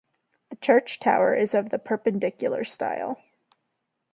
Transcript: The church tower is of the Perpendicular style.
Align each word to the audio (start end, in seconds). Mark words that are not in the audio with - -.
The 0.49 0.55
church 0.55 0.99
tower 0.99 1.35
is 1.35 1.53
of 1.53 1.69
the 1.69 1.77
Perpendicular 1.77 2.63
style. 2.63 3.21